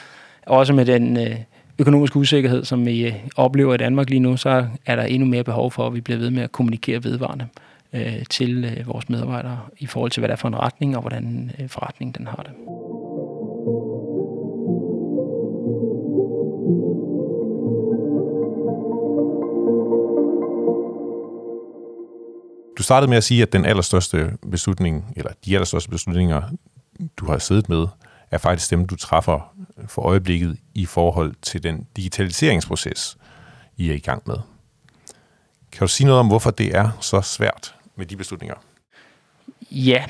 [0.47, 1.37] også med den øh,
[1.83, 5.45] økonomiske usikkerhed, som vi øh, oplever i Danmark lige nu, så er der endnu mere
[5.45, 7.47] behov for, at vi bliver ved med at kommunikere vedvarende
[7.93, 11.01] øh, til øh, vores medarbejdere i forhold til, hvad det er for en retning, og
[11.01, 12.53] hvordan øh, forretningen den har det.
[22.79, 26.43] Du startede med at sige, at den allerstørste beslutning, eller de allerstørste beslutninger,
[27.17, 27.87] du har siddet med,
[28.31, 29.55] er faktisk dem, du træffer
[29.87, 33.17] for øjeblikket i forhold til den digitaliseringsproces,
[33.77, 34.37] I er i gang med.
[35.73, 38.55] Kan du sige noget om, hvorfor det er så svært med de beslutninger?
[39.71, 40.05] Ja,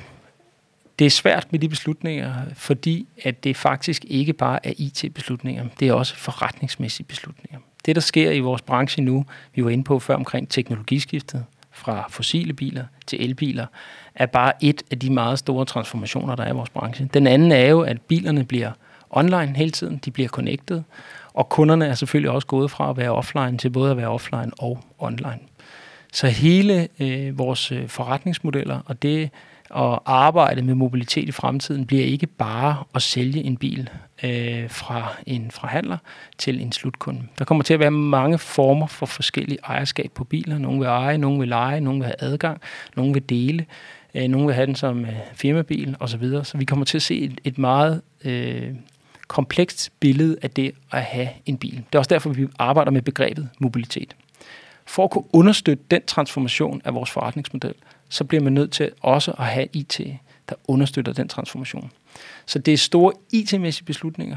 [0.98, 5.88] det er svært med de beslutninger, fordi at det faktisk ikke bare er IT-beslutninger, det
[5.88, 7.58] er også forretningsmæssige beslutninger.
[7.86, 12.06] Det, der sker i vores branche nu, vi var inde på før omkring teknologiskiftet, fra
[12.10, 13.66] fossile biler til elbiler,
[14.14, 17.08] er bare et af de meget store transformationer, der er i vores branche.
[17.14, 18.72] Den anden er jo, at bilerne bliver
[19.12, 20.82] online hele tiden, de bliver connected,
[21.34, 24.50] og kunderne er selvfølgelig også gået fra at være offline til både at være offline
[24.58, 25.38] og online.
[26.12, 29.30] Så hele øh, vores øh, forretningsmodeller og det
[29.76, 33.90] at arbejde med mobilitet i fremtiden bliver ikke bare at sælge en bil
[34.24, 35.96] øh, fra en forhandler
[36.38, 37.22] til en slutkunde.
[37.38, 40.58] Der kommer til at være mange former for forskellige ejerskab på biler.
[40.58, 42.60] Nogle vil eje, nogle vil lege, nogle vil have adgang,
[42.96, 43.66] nogle vil dele,
[44.14, 46.24] øh, nogle vil have den som øh, firmabil osv.
[46.42, 48.70] Så vi kommer til at se et, et meget øh,
[49.28, 51.74] komplekst billede af det at have en bil.
[51.74, 54.16] Det er også derfor, vi arbejder med begrebet mobilitet.
[54.86, 57.74] For at kunne understøtte den transformation af vores forretningsmodel,
[58.08, 60.00] så bliver man nødt til også at have IT,
[60.48, 61.90] der understøtter den transformation.
[62.46, 64.36] Så det er store IT-mæssige beslutninger,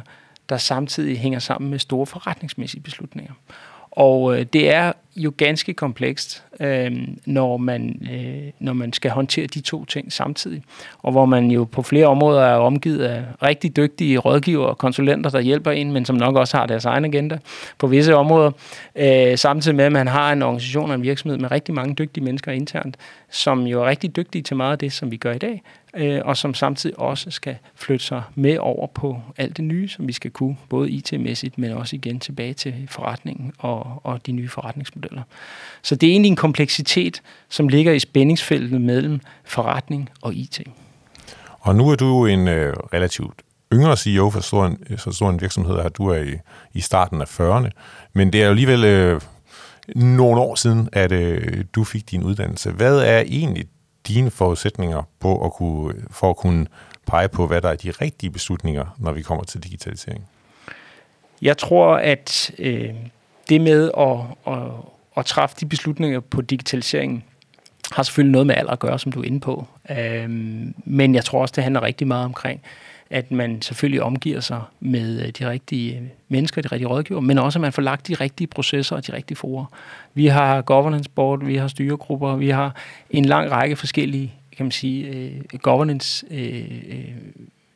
[0.50, 3.34] der samtidig hænger sammen med store forretningsmæssige beslutninger.
[3.92, 6.92] Og øh, det er jo ganske komplekst, øh,
[7.26, 10.64] når, man, øh, når man skal håndtere de to ting samtidig.
[11.00, 15.30] Og hvor man jo på flere områder er omgivet af rigtig dygtige rådgivere og konsulenter,
[15.30, 17.38] der hjælper en, men som nok også har deres egen agenda
[17.78, 18.52] på visse områder.
[18.96, 22.24] Øh, samtidig med, at man har en organisation og en virksomhed med rigtig mange dygtige
[22.24, 22.98] mennesker internt,
[23.30, 25.62] som jo er rigtig dygtige til meget af det, som vi gør i dag,
[25.96, 30.08] øh, og som samtidig også skal flytte sig med over på alt det nye, som
[30.08, 34.50] vi skal kunne, både IT-mæssigt, men også igen tilbage til forretningen og, og de nye
[34.50, 35.05] forretningsmodeller.
[35.82, 40.62] Så det er egentlig en kompleksitet, som ligger i spændingsfeltet mellem forretning og IT.
[41.60, 43.42] Og nu er du en øh, relativt
[43.74, 46.38] yngre CEO for stor en, så stor en virksomhed, at du er i,
[46.74, 47.70] i starten af 40'erne.
[48.14, 49.22] Men det er jo alligevel øh,
[49.96, 52.72] nogle år siden, at øh, du fik din uddannelse.
[52.72, 53.66] Hvad er egentlig
[54.08, 56.68] dine forudsætninger på at kunne, for at kunne
[57.08, 60.28] pege på, hvad der er de rigtige beslutninger, når vi kommer til digitalisering?
[61.42, 62.94] Jeg tror, at øh,
[63.50, 64.20] det med at,
[64.54, 64.72] at,
[65.18, 67.24] at træffe de beslutninger på digitaliseringen,
[67.92, 69.68] har selvfølgelig noget med alder at gøre, som du er inde på.
[69.90, 72.62] Øhm, men jeg tror også, det handler rigtig meget omkring,
[73.10, 77.38] at man selvfølgelig omgiver sig med øh, de rigtige øh, mennesker, de rigtige rådgiver, men
[77.38, 79.66] også at man får lagt de rigtige processer og de rigtige forer.
[80.14, 82.76] Vi har governance board, vi har styregrupper, vi har
[83.10, 87.16] en lang række forskellige kan man sige, øh, governance øh, øh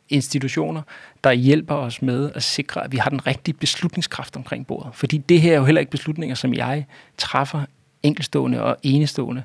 [0.09, 0.81] institutioner,
[1.23, 4.95] der hjælper os med at sikre, at vi har den rigtige beslutningskraft omkring bordet.
[4.95, 6.85] Fordi det her er jo heller ikke beslutninger, som jeg
[7.17, 7.61] træffer
[8.03, 9.43] enkelstående og enestående.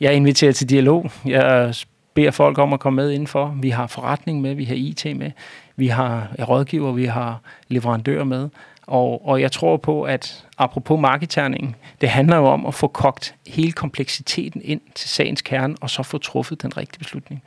[0.00, 1.10] Jeg inviterer til dialog.
[1.26, 1.74] Jeg
[2.14, 3.56] beder folk om at komme med indenfor.
[3.60, 5.30] Vi har forretning med, vi har IT med,
[5.76, 8.48] vi har rådgiver, vi har leverandører med.
[8.86, 13.34] Og, og jeg tror på, at apropos markedterningen, det handler jo om at få kogt
[13.46, 17.42] hele kompleksiteten ind til sagens kerne, og så få truffet den rigtige beslutning.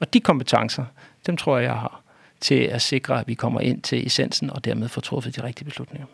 [0.00, 0.84] Og de kompetencer,
[1.26, 2.03] dem tror jeg, jeg har
[2.44, 5.64] til at sikre, at vi kommer ind til essensen, og dermed få truffet de rigtige
[5.64, 6.06] beslutninger.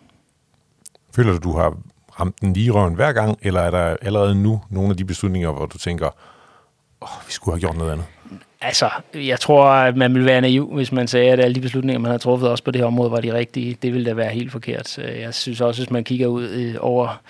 [1.14, 1.76] Føler du, du har
[2.20, 5.52] ramt den lige røven hver gang, eller er der allerede nu nogle af de beslutninger,
[5.52, 6.08] hvor du tænker,
[7.00, 8.04] oh, vi skulle have gjort noget andet?
[8.60, 12.00] Altså, jeg tror, at man vil være naiv, hvis man sagde, at alle de beslutninger,
[12.00, 13.76] man har truffet også på det her område, var de rigtige.
[13.82, 14.98] Det ville da være helt forkert.
[14.98, 17.20] Jeg synes også, hvis man kigger ud øh, over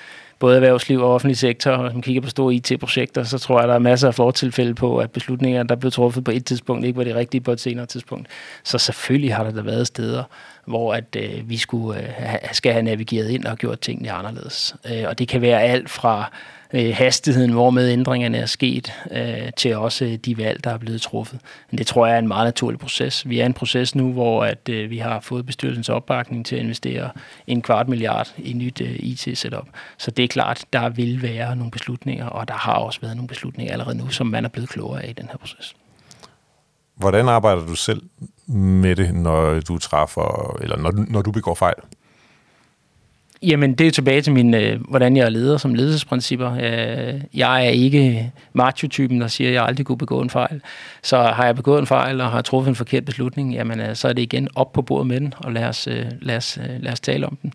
[0.40, 3.74] både erhvervsliv og offentlig sektor, og man kigger på store IT-projekter, så tror jeg, der
[3.74, 7.04] er masser af fortilfælde på, at beslutninger, der blev truffet på et tidspunkt, ikke var
[7.04, 8.28] det rigtige på et senere tidspunkt.
[8.64, 10.24] Så selvfølgelig har der da været steder,
[10.64, 12.06] hvor at øh, vi skulle øh,
[12.52, 14.74] skal have navigeret ind og gjort tingene anderledes.
[14.90, 16.32] Øh, og det kan være alt fra
[16.72, 21.02] øh, hastigheden, hvormed ændringerne er sket, øh, til også øh, de valg, der er blevet
[21.02, 21.40] truffet.
[21.70, 23.28] Men det tror jeg er en meget naturlig proces.
[23.28, 26.56] Vi er i en proces nu, hvor at, øh, vi har fået bestyrelsens opbakning til
[26.56, 27.10] at investere
[27.46, 29.66] en kvart milliard i nyt øh, IT-setup.
[29.98, 33.28] Så det er klart, der vil være nogle beslutninger, og der har også været nogle
[33.28, 35.74] beslutninger allerede nu, som man er blevet klogere af i den her proces.
[36.96, 38.02] Hvordan arbejder du selv
[38.46, 41.74] med det, når du træffer, eller når, når du begår fejl?
[43.42, 46.52] Jamen, det er tilbage til min, øh, hvordan jeg er leder som ledelsesprincipper.
[46.52, 50.60] Øh, jeg er ikke macho-typen, der siger, at jeg aldrig kunne begå en fejl.
[51.02, 54.08] Så har jeg begået en fejl og har truffet en forkert beslutning, jamen, øh, så
[54.08, 56.82] er det igen op på bordet med den, og lad os, øh, lad os, øh,
[56.82, 57.52] lad os tale om den.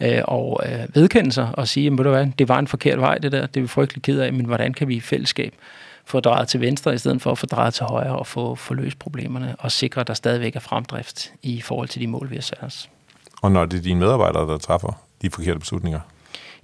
[0.00, 3.00] Øh, og øh, vedkende sig og sige, jamen, ved du hvad, det var en forkert
[3.00, 5.54] vej, det der, det er vi frygtelig ked af, men hvordan kan vi i fællesskab
[6.04, 8.74] få drejet til venstre, i stedet for at få drejet til højre og få, få
[8.74, 12.34] løst problemerne, og sikre, at der stadigvæk er fremdrift i forhold til de mål, vi
[12.34, 12.88] har sat os.
[13.42, 16.00] Og når det er dine medarbejdere, der træffer de forkerte beslutninger?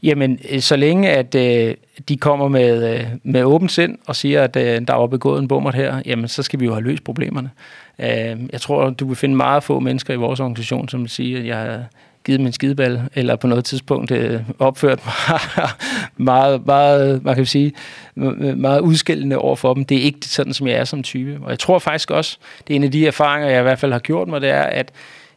[0.03, 1.75] Jamen, øh, så længe at øh,
[2.09, 5.49] de kommer med, øh, med åbent sind og siger, at øh, der var begået en
[5.49, 7.51] bummer her, jamen, så skal vi jo have løst problemerne.
[7.99, 11.39] Øh, jeg tror, du vil finde meget få mennesker i vores organisation, som vil sige,
[11.39, 11.85] at jeg har
[12.25, 15.41] givet min skideball, eller på noget tidspunkt øh, opført mig
[16.33, 17.73] meget, meget, man kan sige,
[18.57, 19.85] meget udskældende over for dem.
[19.85, 21.39] Det er ikke sådan, som jeg er som type.
[21.43, 23.93] Og jeg tror faktisk også, det er en af de erfaringer, jeg i hvert fald
[23.93, 24.93] har gjort mig, det er, at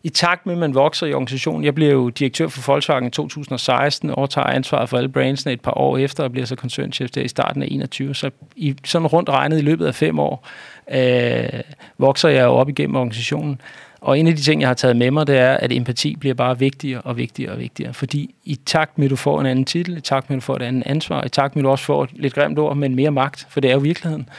[0.05, 3.09] i takt med, at man vokser i organisationen, jeg blev jo direktør for Volkswagen i
[3.09, 7.21] 2016, overtager ansvaret for alle brandsene et par år efter, og bliver så koncernchef der
[7.21, 8.15] i starten af 21.
[8.15, 10.47] Så i, sådan rundt regnet i løbet af fem år,
[10.91, 11.61] øh,
[11.97, 13.61] vokser jeg jo op igennem organisationen.
[14.01, 16.35] Og en af de ting, jeg har taget med mig, det er, at empati bliver
[16.35, 17.93] bare vigtigere og vigtigere og vigtigere.
[17.93, 20.45] Fordi i takt med, at du får en anden titel, i takt med, at du
[20.45, 22.77] får et andet ansvar, i takt med, at du også får et lidt grimt ord,
[22.77, 24.29] men mere magt, for det er jo virkeligheden,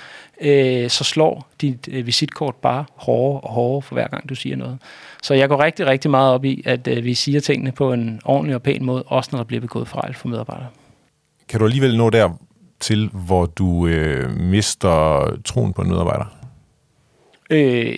[0.41, 4.57] øh, så slår dit øh, visitkort bare hårdere og hårdere for hver gang, du siger
[4.57, 4.79] noget.
[5.23, 8.21] Så jeg går rigtig, rigtig meget op i, at øh, vi siger tingene på en
[8.25, 10.69] ordentlig og pæn måde, også når der bliver begået fejl for medarbejdere.
[11.49, 12.31] Kan du alligevel nå der
[12.81, 16.25] til, hvor du øh, mister troen på en medarbejder?
[17.51, 17.97] Øh,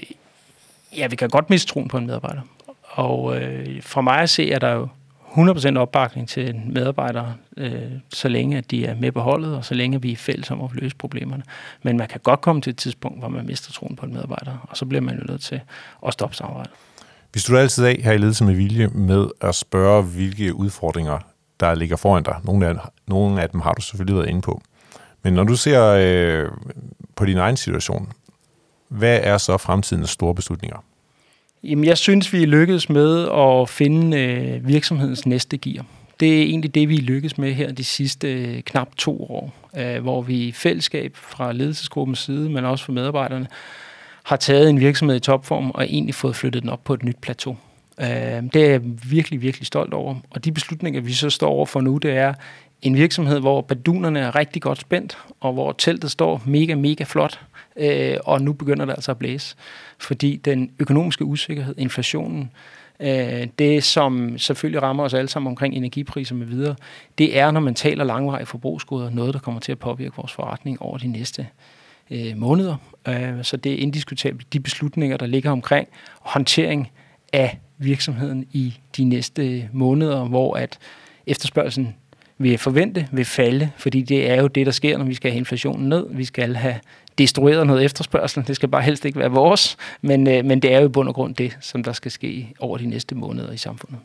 [0.97, 2.41] ja, vi kan godt miste troen på en medarbejder.
[2.83, 4.89] Og øh, for mig at se, er der jo
[5.37, 9.75] 100% opbakning til medarbejdere, øh, så længe at de er med på holdet, og så
[9.75, 11.43] længe vi er fælles om at løse problemerne.
[11.83, 14.67] Men man kan godt komme til et tidspunkt, hvor man mister troen på en medarbejder,
[14.71, 15.61] og så bliver man jo nødt til
[16.07, 16.73] at stoppe samarbejdet.
[17.35, 21.19] Vi slutter altid af her i Ledelse med Vilje med at spørge, hvilke udfordringer
[21.61, 22.37] der ligger foran dig.
[22.45, 22.75] Nogle af,
[23.07, 24.61] nogle af dem har du selvfølgelig været inde på.
[25.23, 26.51] Men når du ser øh,
[27.17, 28.13] på din egen situation,
[28.89, 30.85] hvad er så fremtidens store beslutninger?
[31.69, 35.85] Jamen, jeg synes, vi er lykkedes med at finde øh, virksomhedens næste gear.
[36.21, 39.55] Det er egentlig det, vi er lykkedes med her de sidste øh, knap to år,
[39.77, 43.47] øh, hvor vi i fællesskab fra ledelsesgruppens side, men også fra medarbejderne,
[44.25, 47.17] har taget en virksomhed i topform og egentlig fået flyttet den op på et nyt
[47.17, 47.57] plateau.
[48.01, 48.07] Øh,
[48.53, 50.15] det er jeg virkelig, virkelig stolt over.
[50.31, 52.35] Og de beslutninger, vi så står over for nu, det er
[52.83, 57.41] en virksomhed, hvor badunerne er rigtig godt spændt, og hvor teltet står mega, mega flot,
[57.77, 59.57] øh, og nu begynder det altså at blæse.
[59.99, 62.51] Fordi den økonomiske usikkerhed, inflationen,
[63.01, 66.75] øh, det som selvfølgelig rammer os alle sammen omkring energipriser med videre,
[67.19, 70.83] det er, når man taler langvarige forbrugsgoder, noget, der kommer til at påvirke vores forretning
[70.83, 71.47] over de næste
[72.11, 72.77] øh, måneder.
[73.09, 75.89] Øh, så det er indiskutabelt de beslutninger, der ligger omkring
[76.21, 76.91] håndtering
[77.33, 80.79] af virksomheden i de næste måneder, hvor at
[81.27, 81.95] efterspørgselen
[82.39, 85.39] vil forvente vil falde, fordi det er jo det, der sker, når vi skal have
[85.39, 86.07] inflationen ned.
[86.11, 86.81] Vi skal have
[87.19, 88.47] destrueret noget efterspørgsel.
[88.47, 91.09] Det skal bare helst ikke være vores, men, øh, men det er jo i bund
[91.09, 93.99] og grund det, som der skal ske over de næste måneder i samfundet.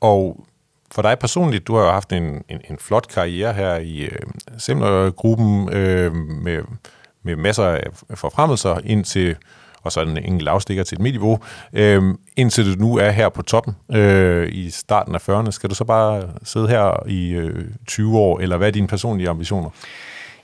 [0.00, 0.44] Og
[0.90, 4.18] for dig personligt, du har jo haft en, en, en flot karriere her i øh,
[4.58, 6.62] Semler-gruppen øh, med,
[7.22, 9.36] med masser af forfremmelser ind til
[9.82, 11.38] og så en enkelt lavstikker til et midtniveau,
[11.72, 12.02] øh,
[12.36, 15.50] indtil du nu er her på toppen øh, i starten af 40'erne.
[15.50, 19.28] Skal du så bare sidde her i øh, 20 år, eller hvad er dine personlige
[19.28, 19.70] ambitioner?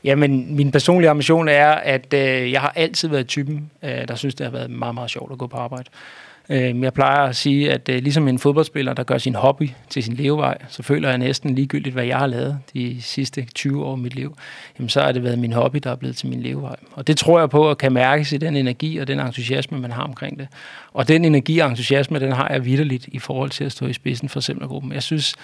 [0.05, 4.35] Jamen, min personlige ambition er, at øh, jeg har altid været typen, øh, der synes,
[4.35, 5.91] det har været meget, meget sjovt at gå på arbejde.
[5.91, 9.70] Øh, Øhm, jeg plejer at sige, at øh, ligesom en fodboldspiller, der gør sin hobby
[9.90, 13.84] til sin levevej, så føler jeg næsten ligegyldigt, hvad jeg har lavet de sidste 20
[13.84, 14.36] år af mit liv.
[14.78, 16.76] Jamen, så har det været min hobby, der er blevet til min levevej.
[16.92, 19.90] Og det tror jeg på at kan mærkes i den energi og den entusiasme, man
[19.90, 20.49] har omkring det.
[20.92, 23.92] Og den energi og entusiasme, den har jeg vidderligt i forhold til at stå i
[23.92, 24.92] spidsen for Semlergruppen.
[24.92, 25.34] Jeg synes,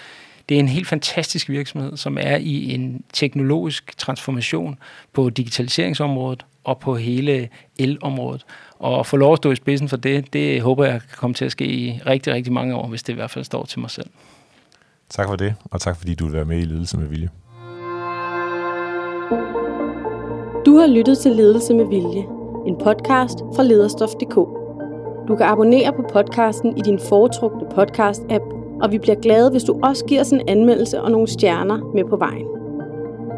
[0.49, 4.79] det er en helt fantastisk virksomhed, som er i en teknologisk transformation
[5.13, 8.45] på digitaliseringsområdet og på hele elområdet.
[8.79, 11.45] Og få lov at stå i spidsen for det, det håber jeg kan komme til
[11.45, 13.89] at ske i rigtig, rigtig mange år, hvis det i hvert fald står til mig
[13.89, 14.09] selv.
[15.09, 17.29] Tak for det, og tak fordi du vil være med i Ledelse med Vilje.
[20.65, 22.23] Du har lyttet til Ledelse med Vilje,
[22.67, 24.35] en podcast fra lederstof.dk.
[25.27, 29.79] Du kan abonnere på podcasten i din foretrukne podcast-app, og vi bliver glade, hvis du
[29.83, 32.45] også giver os en anmeldelse og nogle stjerner med på vejen.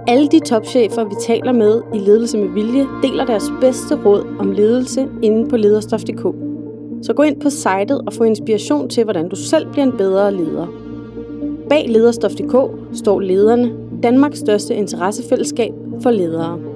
[0.07, 4.51] Alle de topchefer, vi taler med i Ledelse med Vilje, deler deres bedste råd om
[4.51, 6.35] ledelse inde på lederstof.dk.
[7.01, 10.33] Så gå ind på sitet og få inspiration til, hvordan du selv bliver en bedre
[10.33, 10.67] leder.
[11.69, 12.55] Bag lederstof.dk
[12.97, 13.71] står lederne,
[14.03, 16.72] Danmarks største interessefællesskab for ledere.